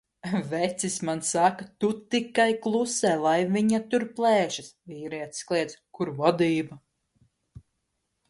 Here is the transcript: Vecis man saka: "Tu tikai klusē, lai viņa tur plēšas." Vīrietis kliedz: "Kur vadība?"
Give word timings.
Vecis 0.51 0.95
man 1.07 1.19
saka: 1.31 1.65
"Tu 1.83 1.89
tikai 2.13 2.47
klusē, 2.63 3.11
lai 3.25 3.35
viņa 3.57 3.81
tur 3.91 4.05
plēšas." 4.21 4.71
Vīrietis 4.93 5.45
kliedz: 5.51 5.75
"Kur 5.99 6.15
vadība?" 6.23 6.79